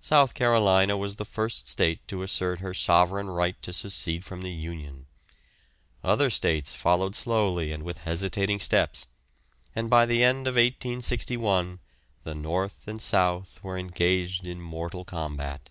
South 0.00 0.32
Carolina 0.32 0.96
was 0.96 1.16
the 1.16 1.26
first 1.26 1.68
state 1.68 2.00
to 2.08 2.22
assert 2.22 2.60
her 2.60 2.72
sovereign 2.72 3.28
right 3.28 3.60
to 3.60 3.70
secede 3.70 4.24
from 4.24 4.40
the 4.40 4.50
union. 4.50 5.04
Other 6.02 6.30
states 6.30 6.72
followed 6.74 7.14
slowly 7.14 7.70
and 7.70 7.82
with 7.82 7.98
hesitating 8.08 8.60
steps, 8.60 9.08
and 9.76 9.90
by 9.90 10.06
the 10.06 10.24
end 10.24 10.46
of 10.46 10.54
1861 10.54 11.80
the 12.24 12.34
north 12.34 12.88
and 12.88 12.98
south 12.98 13.62
were 13.62 13.76
engaged 13.76 14.46
in 14.46 14.58
mortal 14.62 15.04
combat. 15.04 15.68